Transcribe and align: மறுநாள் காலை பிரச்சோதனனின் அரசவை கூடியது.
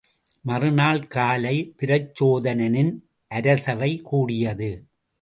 மறுநாள் 0.45 1.07
காலை 1.07 1.73
பிரச்சோதனனின் 1.81 2.93
அரசவை 3.31 4.01
கூடியது. 4.01 4.71